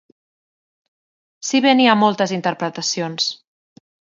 si 1.51 1.61
bé 1.65 1.75
n'hi 1.81 1.87
ha 1.91 1.97
moltes 2.07 2.35
interpretacions 2.41 3.29